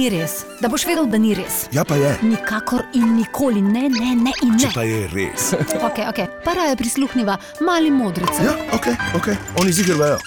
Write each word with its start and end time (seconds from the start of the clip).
ni 0.00 0.08
res, 0.08 0.44
da 0.62 0.68
boš 0.72 0.86
vedel, 0.88 1.04
da 1.12 1.18
ni 1.20 1.34
res. 1.36 1.66
Ja, 1.76 1.84
pa 1.84 1.96
je. 2.00 2.14
Nikakor 2.24 2.86
in 2.96 3.16
nikoli, 3.18 3.60
ne, 3.60 3.82
ne, 3.92 4.14
ne 4.16 4.32
in 4.46 4.56
Če 4.56 4.70
ne. 4.70 4.72
pa 4.72 4.84
je 4.88 5.00
res. 5.12 5.50
Okay, 5.90 6.06
okay. 6.08 6.26
Para 6.44 6.70
je 6.70 6.76
prisluhnila 6.80 7.36
mali 7.60 7.90
modrici. 7.92 8.44
Ja, 8.46 8.54
ok, 8.76 8.86
ok, 9.18 9.28
oni 9.60 9.72
ziger 9.72 9.98
vejo. 10.00 10.18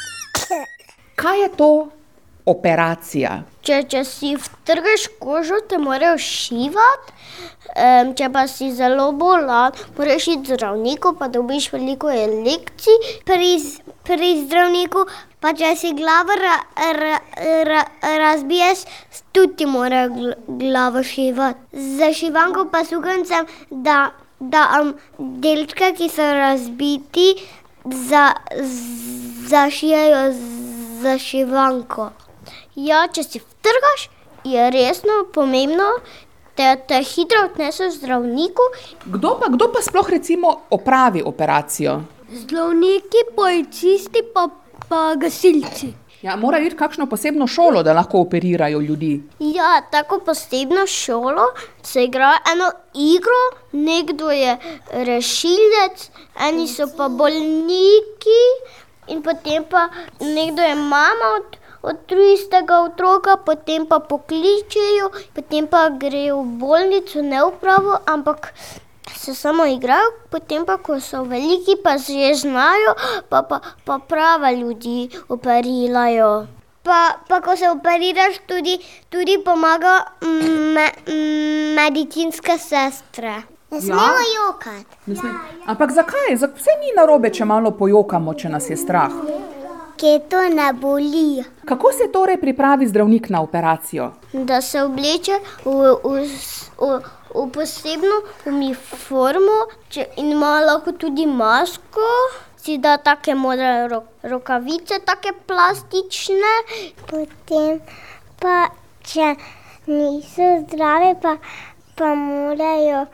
Kaj 1.15 1.41
je 1.41 1.49
to 1.57 1.70
operacija? 2.46 3.41
Če, 3.64 3.84
če 3.88 4.04
si 4.07 4.34
vtrgaš 4.36 5.07
kožo, 5.21 5.62
te 5.70 5.80
morajo 5.80 6.18
šivati. 6.20 7.14
Um, 7.73 8.12
če 8.14 8.28
pa 8.30 8.43
si 8.52 8.68
zelo 8.75 9.07
bolan, 9.18 9.73
moraš 9.98 10.28
iti 10.36 10.52
zdravniku, 10.52 11.16
pa 11.18 11.29
dobiš 11.32 11.71
veliko 11.74 12.11
lekcij 12.11 13.00
pri, 13.25 13.54
pri 14.06 14.34
zdravniku. 14.43 15.06
Pa 15.42 15.56
če 15.57 15.74
si 15.79 15.93
glavo 15.98 16.36
ra, 16.39 16.57
ra, 17.00 17.16
ra, 17.68 17.82
razbiješ, 18.04 18.86
tudi 19.36 19.57
ti 19.60 19.65
mora 19.68 20.06
gl- 20.12 20.36
glavo 20.48 21.04
šivati. 21.04 21.82
Za 21.98 22.14
šivanko 22.15 22.68
pa 22.71 22.84
sugancem, 22.87 23.48
da, 23.70 24.12
da 24.39 24.68
um, 24.82 24.93
delčke, 25.18 25.93
ki 25.98 26.12
so 26.12 26.28
razbiti, 26.37 27.32
za, 27.84 28.29
zašijajo 29.50 30.28
za 31.04 31.18
šivanko. 31.20 32.12
Ja, 32.75 33.03
če 33.05 33.22
si 33.22 33.38
vtrgaš, 33.38 34.08
je 34.50 34.69
resno 34.73 35.23
pomembno, 35.33 35.86
da 36.58 36.75
te 36.75 37.03
hitro 37.05 37.44
odneseš 37.45 38.00
zdravniku. 38.00 38.66
Kdo 39.05 39.36
pa, 39.41 39.50
kdo 39.53 39.67
pa 39.73 39.81
sploh 39.81 40.09
recimo 40.09 40.55
opravi 40.73 41.22
operacijo? 41.25 42.00
Zdravniki, 42.33 43.28
policisti, 43.36 44.25
pa, 44.33 44.47
pa 44.89 45.14
gasilci. 45.22 45.94
Ja, 46.23 46.36
morajo 46.36 46.66
iti 46.66 46.78
kakšno 46.80 47.05
posebno 47.11 47.47
šolo, 47.47 47.83
da 47.83 47.94
lahko 47.94 48.22
operirajo 48.25 48.80
ljudi. 48.81 49.22
Ja, 49.39 49.81
tako 49.92 50.20
posebno 50.26 50.88
šolo 50.88 51.45
se 51.83 52.03
igra 52.03 52.31
eno 52.53 52.72
igro, 52.94 53.42
nekdo 53.72 54.31
je 54.31 54.58
rešilec, 54.92 56.09
eni 56.48 56.67
so 56.67 56.88
pa 56.98 57.09
bolniki, 57.09 58.44
in 59.08 59.22
potem 59.22 59.66
pa 59.70 59.89
nekdo 60.20 60.61
je 60.61 60.76
mama 60.76 61.36
od, 61.38 61.58
od 61.84 61.95
drugega 62.08 62.80
otroka, 62.81 63.38
potem 63.38 63.86
pa 63.86 64.00
pokličejo, 64.02 65.06
potem 65.34 65.67
pa 65.67 65.89
grejo 65.92 66.39
v 66.39 66.58
bolnico, 66.58 67.22
ne 67.22 67.39
v 67.39 67.52
pravo, 67.59 67.98
ampak 68.06 68.53
se 69.14 69.36
samo 69.36 69.66
igrajo, 69.66 70.02
potem 70.30 70.66
pa, 70.66 70.78
ko 70.78 71.00
so 71.00 71.23
veliki, 71.23 71.76
pa 71.78 71.98
že 71.98 72.34
znajo, 72.36 72.95
pa, 73.30 73.44
pa, 73.44 73.59
pa 73.84 74.00
prava 74.00 74.52
ljudi 74.52 75.09
operirajo. 75.28 76.48
Pa, 76.84 76.98
pa 77.28 77.39
ko 77.39 77.56
se 77.56 77.70
operiraš, 77.70 78.39
tudi, 78.45 78.76
tudi 79.09 79.38
pomaga 79.39 79.94
mm, 80.20 80.28
me, 80.73 80.88
mm, 81.08 81.23
medicinska 81.73 82.58
sestra. 82.58 83.42
Ne 83.72 83.81
smemo 83.81 84.02
jokati. 84.38 84.86
Ne 85.06 85.16
sme- 85.16 85.31
Ampak 85.66 85.92
zakaj? 85.92 86.36
Zak- 86.36 86.56
Vse 86.56 86.70
ni 86.80 86.92
narobe, 86.92 87.30
če 87.30 87.45
malo 87.45 87.72
pojokamo, 87.72 88.34
če 88.34 88.50
nas 88.50 88.70
je 88.70 88.78
strah. 88.78 89.11
Kje 90.04 90.20
to 90.30 90.40
ne 90.50 90.73
boli? 90.73 91.44
Kako 91.66 91.92
se 91.92 92.12
torej 92.12 92.38
pripravi 92.38 92.88
zdravnik 92.88 93.30
na 93.30 93.42
operacijo? 93.42 94.12
Da 94.34 94.62
se 94.62 94.82
obleče 94.84 95.32
v, 95.66 95.72
v, 96.04 96.23
v, 96.80 96.98
v 97.36 97.44
posebno 97.56 98.18
uniformo 98.45 99.56
če, 99.88 100.04
in 100.20 100.34
ima 100.36 100.58
lahko 100.60 100.92
tudi 100.92 101.23
masko. 101.26 102.08
Si 102.58 102.76
da 102.84 102.98
take 102.98 103.32
modre 103.36 103.88
ro, 103.88 104.02
rokavice, 104.28 104.98
take 105.08 105.32
plastične. 105.48 106.52
Potem 107.08 107.80
pa, 108.44 108.58
če 109.08 109.30
niso 109.88 110.50
zdrave, 110.66 111.14
pa, 111.22 111.38
pa 111.95 112.12
morajo 112.16 113.06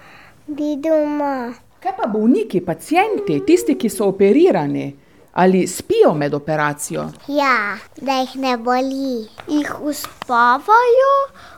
biti 0.48 0.90
doma. 0.90 1.54
Kaj 1.86 1.96
pa 2.02 2.10
bolniki, 2.10 2.64
pacijenti, 2.66 3.38
tisti, 3.46 3.78
ki 3.78 3.94
so 3.94 4.10
operirani 4.10 4.88
ali 5.34 5.68
spijo 5.68 6.14
med 6.14 6.34
operacijo? 6.34 7.10
Ja, 7.28 7.78
da 8.02 8.20
jih 8.20 8.36
ne 8.36 8.58
boli. 8.58 9.28
Jih 9.48 9.72
uspavajo, 9.82 11.14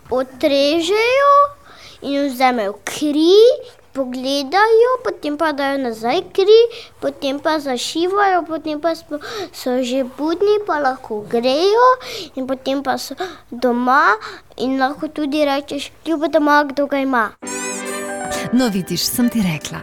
odrežejo 0.09 1.35
in 2.01 2.27
vzamejo 2.29 2.73
kri, 2.83 3.37
pogledajo, 3.93 4.91
potem 5.03 5.37
pa 5.37 5.51
dajo 5.51 5.77
nazaj 5.77 6.21
kri, 6.33 6.59
potem 6.99 7.39
pa 7.39 7.59
zašivajo, 7.59 8.43
potem 8.47 8.79
pa 8.81 8.95
smo, 8.95 9.19
so 9.53 9.81
že 9.83 10.03
budni, 10.17 10.59
pa 10.67 10.79
lahko 10.79 11.21
grejo 11.29 11.87
in 12.35 12.47
potem 12.47 12.83
pa 12.83 12.97
so 12.97 13.15
doma 13.51 14.15
in 14.57 14.79
lahko 14.79 15.07
tudi 15.07 15.45
rečeš, 15.45 15.91
ljubo 16.05 16.27
doma, 16.27 16.63
kdo 16.63 16.87
ga 16.87 16.97
ima. 16.97 17.31
No, 18.53 18.67
vidiš, 18.67 19.05
sem 19.07 19.29
ti 19.29 19.43
rekla. 19.43 19.79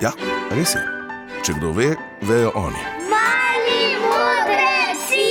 Ja, 0.00 0.12
res 0.50 0.74
je. 0.74 0.99
Če 1.40 1.54
kdo 1.56 1.72
ve, 1.72 1.96
vejo 2.28 2.50
oni. 2.54 2.82
Mali 3.08 3.96
modreci! 4.02 5.28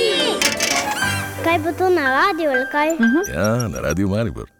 Kaj 1.44 1.58
bo 1.58 1.72
to 1.78 1.90
na 1.90 2.10
radiju 2.10 2.50
ali 2.50 2.66
kaj? 2.72 2.88
Ja, 3.34 3.68
na 3.68 3.80
radiju 3.80 4.08
Maribor. 4.08 4.59